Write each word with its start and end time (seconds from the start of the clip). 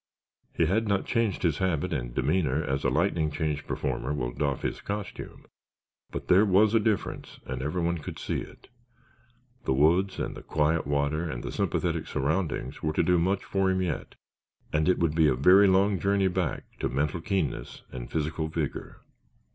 He 0.57 0.65
had 0.65 0.87
not 0.87 1.05
changed 1.05 1.43
his 1.43 1.59
habit 1.59 1.93
and 1.93 2.15
demeanor 2.15 2.63
as 2.63 2.83
a 2.83 2.89
lightning 2.89 3.29
change 3.29 3.67
performer 3.67 4.11
will 4.15 4.31
doff 4.31 4.63
his 4.63 4.81
costume, 4.81 5.45
but 6.09 6.27
there 6.27 6.43
was 6.43 6.73
a 6.73 6.79
difference 6.79 7.39
and 7.45 7.61
everyone 7.61 7.99
could 7.99 8.17
see 8.17 8.41
it. 8.41 8.67
The 9.65 9.73
woods 9.75 10.17
and 10.17 10.35
the 10.35 10.41
quiet 10.41 10.87
water 10.87 11.29
and 11.29 11.43
the 11.43 11.51
sympathetic 11.51 12.07
surroundings 12.07 12.81
were 12.81 12.93
to 12.93 13.03
do 13.03 13.19
much 13.19 13.43
for 13.43 13.69
him 13.69 13.83
yet 13.83 14.15
and 14.73 14.89
it 14.89 14.97
would 14.97 15.13
be 15.13 15.27
a 15.27 15.35
long 15.35 15.99
journey 15.99 16.29
back 16.29 16.63
to 16.79 16.89
mental 16.89 17.21
keenness 17.21 17.83
and 17.91 18.09
physical 18.09 18.47
vigor. 18.47 19.01